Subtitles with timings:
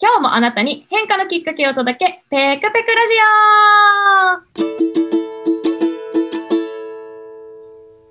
[0.00, 3.14] 今日もあなたに変化のきっかけを届け、ペクペクラジ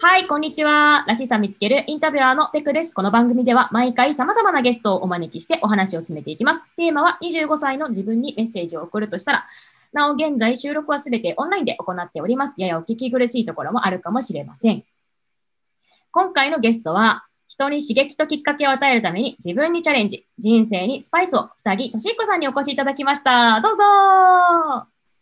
[0.02, 1.06] オはい、こんにちは。
[1.08, 2.94] らしさ見つけるインタビュアーのペクです。
[2.94, 6.66] この番組では毎回様々なゲストをお招きしてお話を進めていきます。
[6.76, 9.46] テーマは25歳の自分にメッセージを送るとしたら、
[9.94, 12.56] なお現在収録はすべてオンラインで行っております。
[12.58, 14.84] ややお聞き苦しいところもあるかもしれません。
[16.12, 17.27] 今回のゲストは、
[17.58, 23.60] 人に刺激ときっかけを与えるために自分にチャレンジ、人生にスパイスを、二木俊彦さんにお越しいただきました。
[23.62, 23.84] どうぞ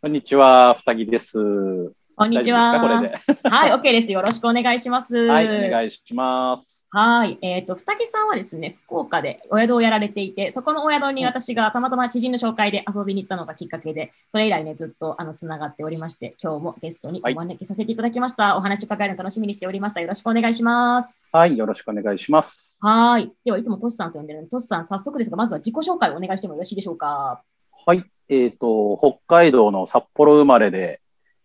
[0.02, 1.94] こんにちは、二木です。
[2.18, 3.02] こんにちは。
[3.44, 4.12] はい、OK です。
[4.12, 5.16] よろしくお願いします。
[5.16, 6.75] はい、お願いします。
[6.98, 7.38] はい。
[7.42, 18.56] えっ、と、二木さんはですね、福岡でお宿をやられていて、そこのお宿に私がたまたま知人の紹介で遊びに行ったのがきっかけで、それ以来ね、ずっとあのつながっておりまして、今日もゲストにお招きさせていただきました。
[18.56, 20.00] お話を伺えるの楽しみにしておりました。
[20.00, 21.14] よろしくお願いします。
[21.34, 22.78] はい、よろしくお願いします。
[22.80, 23.30] はい。
[23.44, 27.42] では、いつもトシさんと呼んでるので、トシさん、早速ですが、まずは自己紹介をお願いしてもよろしいでしょうか？
[27.86, 31.02] はい、えっ、と、北海道の札幌生まれで、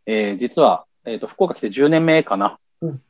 [0.06, 2.59] えー実は、えっ、と、福岡来て10年目かな。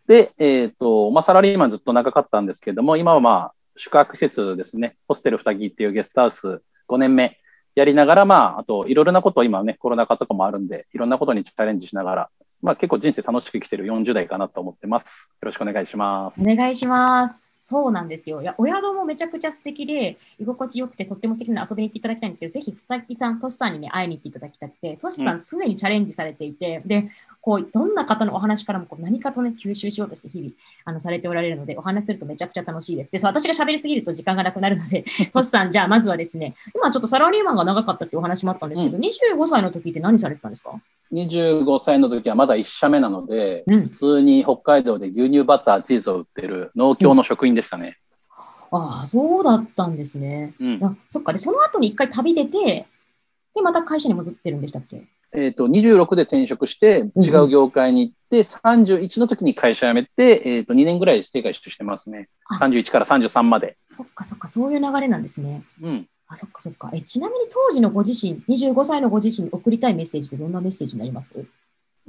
[0.06, 7.38] で、えっ、と、まあ、サラリーマンずっと長かったんですけれども、今はまあ、宿泊施設ですね、ホステル二木っていうゲストハウス5年目
[7.74, 12.30] やりながら、まあ、あと、いろいろなことを今ね、コロナ禍とかもあるんで、いろんなことにチャレンジしながら、
[12.62, 15.30] まあ、結構人生楽しく生きてる40代かなと思ってます。
[15.40, 16.44] よろしくお願いしますお。
[16.44, 17.49] 願いします。
[17.62, 18.41] そうなんですよ。
[18.41, 27.11] いや、お宿もめちゃくちゃ素敵で、居心地よくて、とっても素敵な遊びに行っていただきたいんですけど、ぜひ、二木さん、トシさんにね、会いに行っていただきたくて、トシさん、常にチャレンジされていて、で、
[27.42, 30.52] こう、どんな方のお話からもこう何かとね、吸収しようとして日々、
[30.86, 33.12] あの、されておられるので、お話しするとめちゃくちゃ楽しいです。
[33.12, 40.80] で、そう私が喋りすぎると時間がなくなるので、 トシさん、じゃあ、まずはですね、今ちょっとサラリーマンが長かったっていうお話もあったんですけど、25歳の時って何されてたんですか？
[41.12, 43.89] 25歳の時はまだ1社目なので、うん普。
[43.89, 47.98] 通に北海道で牛乳バター、チーズを売ってる農協の職員でしたね。
[48.72, 50.55] ああ、そうだったんですね。
[50.61, 50.84] うん。
[50.84, 51.33] あそっか。
[51.33, 52.86] で、その後に一回旅出て、
[53.55, 55.02] で、また会社に戻ってるんでしたっけ？
[55.33, 62.29] えっ、と、26で転職して、違う業界に行って、31の時に会社辞めて、えっ、と、2年ぐらい世界一周してますね。
[62.46, 63.77] あ31から33まで。
[63.84, 65.63] そっかそっか、そういう流れなんですね。
[65.83, 66.07] うん。
[66.33, 66.91] あ、そっかそっか。
[66.95, 71.35] え、ちなみに当時のご自身、25歳のご自身に送りたいメッセージってどんなメッセージになります？
[71.39, 71.46] う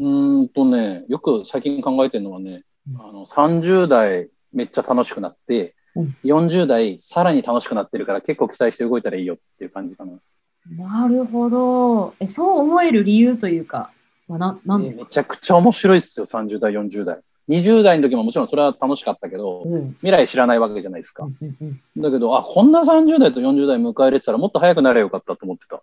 [0.02, 10.14] ーんとね、よく最近考えてるのはね、うんあの、30代めっちゃ楽しくなって、うん40代さらに楽しくなってるから結構期待して動いたらいいよっていう感じかな。
[10.78, 12.14] なるほど。
[12.20, 13.92] え、そう思える理由というか、
[14.28, 15.04] まあ、な、なんですか？
[15.04, 17.20] めちゃくちゃ面白いですよ、30代、40代。
[17.52, 19.92] 20代の時ももちろんそれは楽しかったけど、うん。
[19.96, 21.28] 未来知らないわけじゃないですかう。
[21.28, 25.76] んうんうんだけど、あ、こんな30代と40代迎え入れてたらもっと早くなればよかったと思ってた。
[25.76, 25.82] だ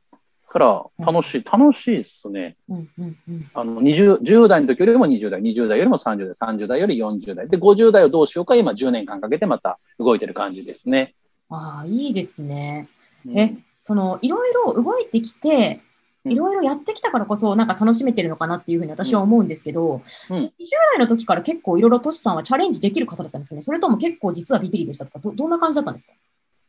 [0.49, 2.57] から、楽しい、楽しいっすね。
[2.71, 7.49] うんうんうんあの、20、10代の時よりも20代、20代よりも30代、30代より40代。
[7.49, 11.15] で、50代をどうしようか、今10年間かけてまた動いてる感じですね。
[11.51, 12.89] ああ、いいですね。
[13.27, 15.88] うんえ、その、いろいろ動いてきて、うん
[16.25, 20.51] いろいろやってきたからこそ、なんか楽しめてるのかなっていうふうに私は思うんですけど、うん20
[20.93, 26.13] 代の時から結構いろいろトシさんはチャレンジできる方だったんですかねそれとも結構実はビビリでしたとか、どどんな感じだったんですか？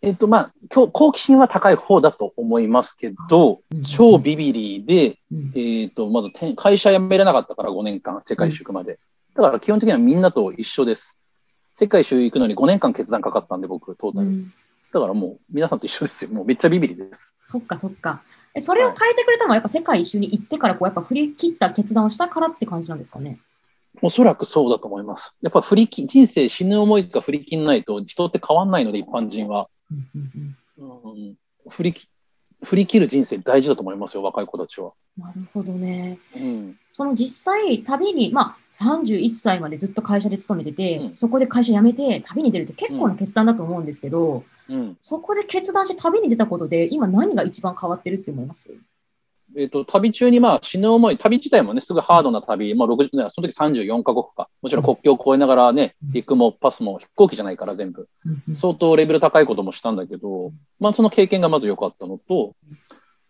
[0.02, 8.98] えっと、まあ、今日好奇心は高い方だと思いますけどうん、超ビビリで、うんえっと、まずて会社辞めれなかったから5年間、世界一周行くまで。
[9.36, 11.18] だから基本的にはみんなと一緒です。
[11.76, 14.28] 世界一周行くのに5年間決断かかったんで、僕、トータル。
[14.28, 14.54] うん
[14.92, 16.32] だからもう、皆さんと一緒ですよ。
[16.32, 17.32] もうめっちゃビビリです。
[17.36, 18.24] そっかそっか。
[18.56, 23.38] えそれを変えてくれたのはやっぱ世界一周に行ってからこうやっぱ振り切った決断をしたからって感じなんですかね？
[24.02, 25.34] おそらくそうだと思います。
[25.42, 29.70] やっぱ振り切、人生死ぬ思いか振り切んないと人って変わんないので、一般人は。
[29.92, 31.36] うん
[31.70, 32.08] 振りき
[32.64, 34.92] 振り切る人生大事だと思いますよ、若い子たちは。
[35.18, 36.18] なるほどね。
[36.36, 36.78] うん。
[36.92, 44.98] その実際、旅に、まあ、31歳までずっと会社で勤めてて、うんそこで会社辞めて旅に出るって結構な決断だと思うんですけど、うん。
[45.02, 48.70] そこで決断して旅に出たことで、今何が一番変わってるって思います？
[49.58, 54.48] えっ、と、旅中にまあ死ぬ思い、旅自体もね、すぐハードな旅、まあ60、ねその時34カ国か。
[54.62, 58.08] もちろん国境を越えながらね、うん陸もパスも飛行機じゃないから全部。
[58.56, 62.54] 相当レベル高いこともしたんだけど、まあその経験がまず良かったのと、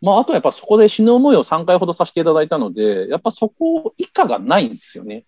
[0.02, 5.24] まああとやっぱそこで死ぬ思いを3回ほどさせていただいたので、やっぱそこ以下がないんですよね。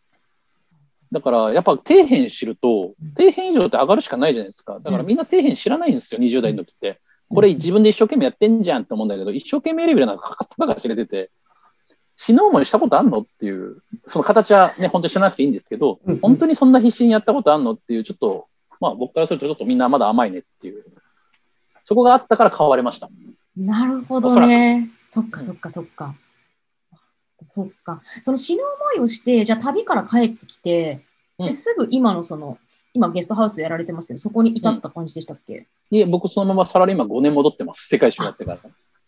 [1.12, 4.80] だからやっぱ底辺知ると、底辺以上って上がるしかないじゃないですか。
[4.80, 7.00] だからみんな底辺知らないんですよ、20代の時って。
[7.30, 11.32] これ自分で一生懸命やってんじゃんって思うんだけど、一生懸命レベルなんかかかったばかり知れてて、
[12.16, 18.48] 死ぬ思いしたことあんのっていう、その形はね、本当に知らなくていいんですけどうんうん、本当にそんな必死にやったことあんのっていう、ちょっと、
[18.80, 20.86] まあ僕からするとちょっとみんなまだ甘いねっていう、
[21.84, 23.10] そこがあったから変われました。
[23.58, 24.90] なるほどね。
[25.10, 26.16] そっかそっかそっか。
[27.50, 28.02] そっか。
[28.22, 31.02] その死ぬ思いをして、じゃあ旅から帰ってきて、
[31.40, 32.58] うんですぐ今のその、
[32.94, 37.88] 今ゲストハウスやられてますけど、そこに至った感じでしたっけ、いえ、僕そのままサラリーマン5年戻ってます。
[37.88, 38.60] 世界一周やってから。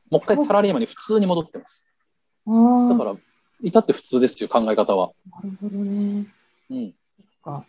[0.09, 1.85] もう一回サラリーマンに普通に戻ってます。
[2.47, 2.51] あ
[2.87, 3.15] あ、だから、
[3.61, 5.11] 至って普通ですよ、考え方は。
[5.31, 6.25] なるほどね。
[6.71, 6.93] うん。
[7.43, 7.65] か。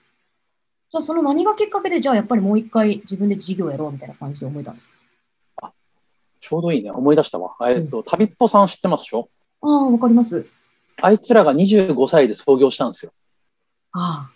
[0.90, 4.88] じゃあ、その何がきっかけで、じゃあやっぱりもう一回自分で事業やろうみたいな感じで思えたんです
[5.56, 5.72] か？
[6.40, 6.90] ちょうどいいね。
[6.90, 7.54] 思い出したわ。
[7.68, 9.28] えっと、旅っぽさん知ってますでしょ？
[9.64, 10.46] ああ、わかります。
[11.00, 13.12] あいつらが25歳で創業したんですよ。
[13.92, 14.34] ああ。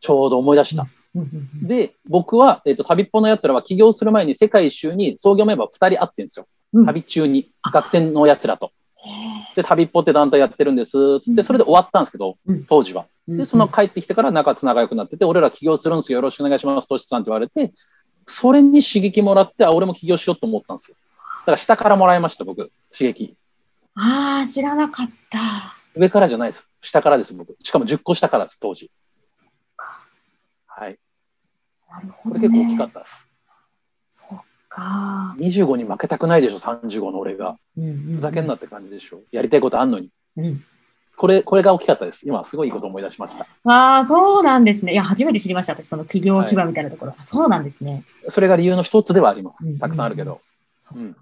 [0.00, 0.86] ちょうど思い出した。
[1.14, 1.28] うんうん
[1.62, 6.46] うんで、僕は、えっと、旅っぽの奴らは起業する前に世界一周に創業メンバー2人会ってんですよ。
[6.72, 7.50] うん旅中に。
[7.72, 8.70] 学生の奴らと。
[8.96, 11.20] へで、旅っぽって団体やってるんです。
[11.20, 13.06] つって、それで終わったんですけどうん、当時は。
[13.28, 16.18] えで、その帰ってきてから仲仲良くなってて、俺ら起業するんですよ。
[16.18, 16.88] よろしくお願いします。
[16.88, 17.72] トシさんって言われて、
[18.26, 20.96] それに刺激もらって、あ、俺も起業しようと思ったんですよ。
[21.40, 23.36] だから下からもらいました、僕、刺激。
[23.96, 25.74] ああ、知らなかった。
[25.94, 26.68] 上からじゃないです。
[26.82, 27.56] 下からです、僕。
[27.62, 28.90] しかも10個下からです、当時。
[30.66, 30.98] はい。
[31.90, 32.48] なるほこど、ね。
[32.48, 33.28] れ結構大きかったです。
[34.10, 35.34] そっか。
[35.38, 37.56] 25に負けたくないでしょ、35の俺が。
[37.78, 39.22] うんうんうんふざけんなって感じでしょ。
[39.32, 40.10] やりたいことあんのに。
[40.36, 40.62] うん。
[41.16, 42.28] これ、これが大きかったです。
[42.28, 43.46] 今、すごいいいこと思い出しました。
[43.64, 44.92] ああ、そうなんですね。
[44.92, 45.72] いや、初めて知りました。
[45.72, 47.14] 私、その企業基盤みたいなところ。
[47.18, 48.04] あそうなんですね。
[48.28, 49.78] それが理由の一つではあります。
[49.78, 50.42] たくさんあるけど。
[50.78, 51.16] そううん。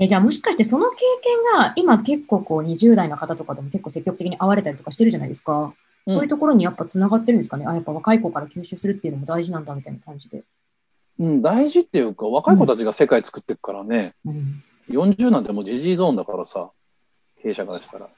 [0.00, 5.58] えじゃあもしかしてその経験が今結構こう20代の方とかでも結構積極的に会われたりとかしてるじゃないですか。
[5.60, 5.72] うん
[6.10, 7.66] そういうところにやっぱつながってるんですかね。
[7.66, 10.42] あ、やっぱ若い子から吸収するっていうのも大事なんだみたいな感じで。
[11.18, 14.62] うん、大事っていうか、若い子たちが世界作っていくからね、うん。
[14.88, 16.70] 40なんてもうジジイゾーンだからさ、
[17.42, 18.08] 経営者からしたら。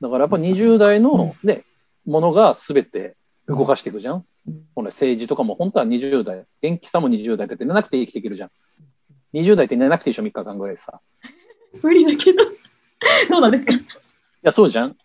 [0.00, 1.62] だからやっぱ20代の、ね、
[2.04, 4.16] ものが全て動かしていくじゃん。
[4.16, 4.24] うん
[4.76, 8.50] 政治とかも本当は20代、元気さも20代だけど寝なくて生きていけるじゃん。
[9.34, 11.00] 20代って寝なくていいでしょ、3日間ぐらいさ。
[11.82, 12.44] 無理だけど。
[13.28, 13.72] そうなんですか。
[13.72, 13.80] い
[14.42, 14.96] や、そうじゃん。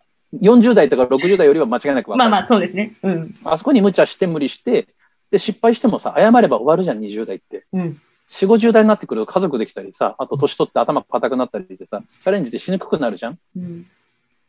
[0.42, 2.30] 40代とか60代よりは間違いなく分かる。
[2.32, 2.94] まあまあ、そうですね。
[3.04, 3.36] うん。
[3.44, 4.88] あそこに無茶して無理して、
[5.32, 7.66] で、失敗してもさ、謝れば終わるじゃん、20代って。
[7.72, 8.02] うん。
[8.30, 13.40] 4、50代になってくると家族できたりさ、あと年取って頭硬くなったりしてさ、チャレンジでしにくくなるじゃん。
[13.58, 13.84] うん。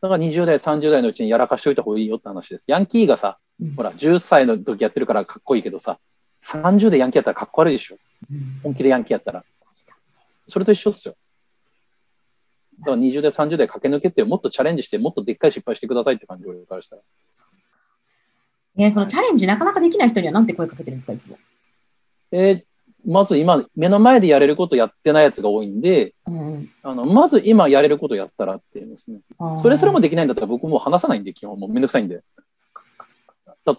[0.01, 2.69] だから20代、30代のうちにやらかしておいた方がいいよって話です。
[2.71, 5.99] ヤンキーがさ、うんほら、10歳の時やってるからかっこいいけどさ、
[6.45, 7.97] 30でヤンキーやったらかっこ悪いでしょ。
[8.31, 9.43] うん本気でヤンキーやったら。
[10.47, 11.15] それと一緒っすよ。
[12.79, 17.01] だから20代、30代駆け抜けて、もっとチャレンジして、もっとでっかい失敗してくださいって感じ、俺からしたら。
[18.77, 21.37] えーそのチャレンジなかなかできない人にはなんて声かけてるんですか、いつも？
[22.31, 22.63] えー
[23.07, 26.67] まず今、目の前でやれることやってないやつが多いんで、うん。
[26.81, 29.19] あの、まず今やれることやったらって言いますね。
[29.37, 32.15] あーそれすらもできないんだったら僕もう話さないんで、基本もうめんどくさいんで。
[32.15, 32.23] 例え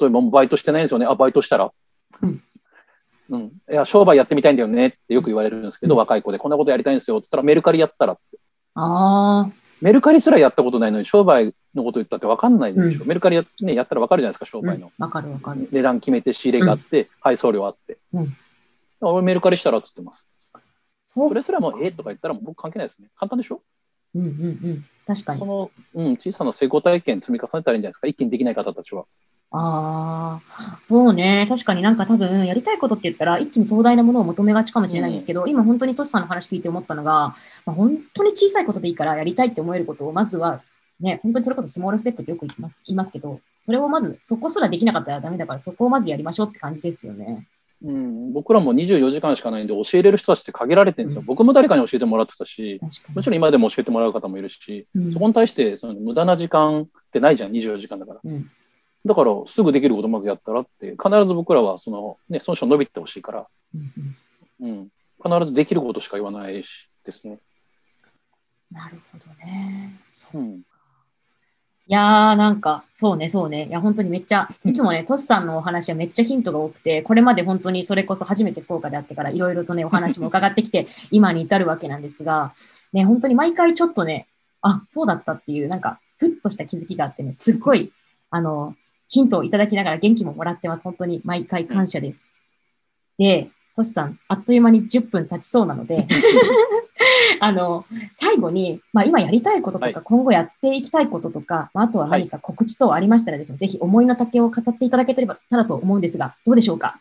[0.04, 1.06] ばもうバイトしてないんですよね。
[1.06, 1.72] あ、バイトしたら。
[2.22, 2.40] うん。
[3.30, 3.42] うん。
[3.44, 8.38] いや、商売やってみたいんだよねってよく言われるんですけど、うん若い子でこんなことやりたいんですよって言ったらメルカリやったらって。
[8.74, 9.50] ああ。
[9.82, 13.04] メルカリすらやったことないのに商売のこと言ったって分かんないでしょ。
[13.04, 14.90] メルカリや,、ね、やったら分かるじゃないですか、商売の。
[14.98, 15.68] わかるわかる。
[15.70, 17.98] 値段決めて仕入れがあって、配送料あって。
[18.12, 18.28] うん
[19.00, 20.26] 俺メルカリしたらって言ってます。
[21.04, 23.08] それすらもええとか言ったら僕関係ないですね。
[23.14, 23.60] 簡単でしょ？
[24.14, 24.32] うんうんう
[24.70, 24.84] ん。
[25.06, 25.44] 確かにそ。
[25.44, 28.06] の、うん、小さな成功体験積み重ねたらいいんじゃないですか。
[28.06, 29.04] 一気にできない方たちは。
[29.58, 31.46] ああ、そうね。
[31.48, 40.60] 確かになんか多分、やりたいことって言ったら、一気に壮大なものを求めがちかもしれないんですけど、今本当にトシさんの話聞いて思ったのが、まあ、本当に小さいことでいいからやりたいって思えることを、まずは、
[41.00, 47.46] ね、本当にそれこそスモールステップってよく言います言いますけど、それをまず、そこすらできなかったらダメだから、そこをまずやりましょうって感じですよね。
[47.84, 51.20] うん、僕らも24時間しかないんで教えれる人たちって限られてるんですよ。
[51.20, 52.80] うん僕も誰かに教えてもらってたし。
[53.14, 58.20] もちろん今でも教えてもらう方もいるし、うんそこに対してその無駄な時間ってないじゃん、24時間だから。
[58.24, 58.50] うん
[59.06, 63.46] だから、すぐできることまずやったらって、必ず僕らはその、ね、その人伸びてほしいから、
[64.60, 64.90] うん
[65.22, 67.38] 必ずできることしか言わないしですね。
[68.70, 69.92] なるほどね。
[70.12, 70.62] そううん、い
[71.88, 73.66] やー、なんか、そうね、そうね。
[73.66, 82.52] いや、本当にめっちゃ、いつもね、トシさんのお話はめっちゃヒントが多くて、これまで本当にそれこそ初めて福岡であってから、いろいろとね、お話も伺ってきて、 今に至るわけなんですが、
[82.92, 84.26] ね、本当に毎回ちょっとね、
[84.62, 87.92] あ、そうだったっていう、なんか、ふっとした気づきがあってね、すっごい、
[88.30, 88.74] あの、
[89.08, 90.82] ヒントをいただきながら元気ももらってます。
[90.82, 92.24] 本当に毎回感謝です。
[93.18, 96.06] で、トシさん、あっという間に10分経ちそうなので、
[97.40, 97.84] あの、
[98.14, 105.22] 最後に、まあ、今やりたいこととか、はい今後やっていきたいこととか、まあ、あとは何か告知等ありましたらですね、ぜひ思いの丈を語っていただけた
[105.56, 106.98] らと思うんですが、どうでしょうか？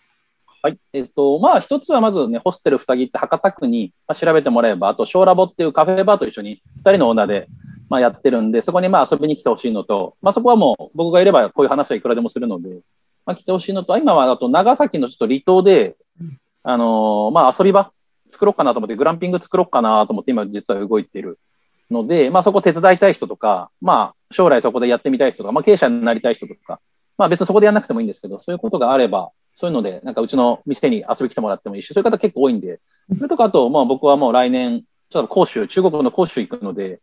[0.62, 0.78] はい。
[0.94, 7.48] えっと、まあ、一つはまずね、ホステル二木って博多区に、まあ、調べてもらえば、あと、ショーラボっていうカフェバーと一緒に、二人のオーナーで、
[7.90, 12.70] まあ、やってるんで、そこにまあ遊びに来てほしいのと、まあ、そこはもう僕がいればこういう話はいくらでもするので、
[13.26, 17.92] まあ、来てほしいのと、今はあと長崎のちょっと離島でうん、あのーまあ、遊び場
[18.30, 21.40] 作ろうかなと思って、グランピング作ろうかなと思って、今実は動いている
[21.92, 26.80] ので、まあ、そこ手伝いたい人とか、まあ、将来そこでやってみたい人とか、まあ、経営者になりたい人とか、
[27.18, 32.80] まあ、別にそこでやらなくてもいいんですけど、そういうことがあれば、そういうので、なんかうちの店に遊びに来てもらってもいいし、そういう方結構多いんで、
[33.16, 37.00] それとかあと、まあ僕はもう来年、ちょっと講習、中国の講習行くので、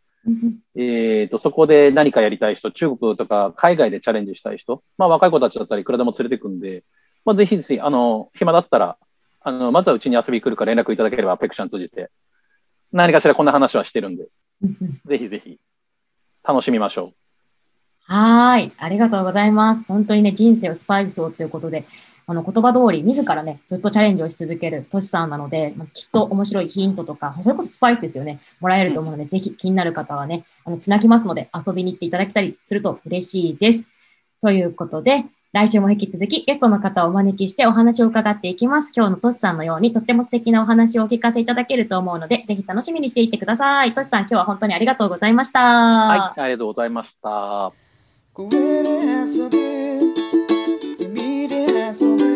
[0.75, 6.83] えっ、と、そこで何かやりたい人、中国とか海外でチャレンジしたい人、まあ若い子たちだったらいくらでも連れてくんで、
[7.25, 8.97] まあぜひぜひ、あの、暇だったら、
[9.41, 12.09] あの、まずはうちに遊びに来るか連絡いただければ、ペクション通じて、
[12.91, 14.27] 何かしらこんな話はしてるんで、
[15.05, 15.59] ぜひぜひ、
[16.43, 17.13] 楽しみましょう。
[18.05, 18.71] はい。
[18.77, 19.83] ありがとうございます。
[19.87, 21.85] 本当にね、人生をスパイスをということで、
[22.25, 33.89] あの言葉通り、自らね、ずっとチャレンジをし続けるトシさんなので、まあ、きっと面白いヒントとか、それこそスパイスですよね、もらえると思うので、うん、ぜひ気になる方はね、あの、つなぎますので、遊びに行っていただけたりすると嬉しいです。
[34.41, 38.91] ということで、来週も引き続きゲストの方をお招きしてお話を伺っていきます。
[38.95, 43.93] 今日のトシさんのようにとっても素敵なお話をお聞かせいただけると思うので、ぜひ楽しみにしていてください。
[43.93, 45.59] トシさん、今日は本当にありがとうございました。
[45.59, 47.71] はい、ありがとうございました。
[52.03, 52.32] Yes.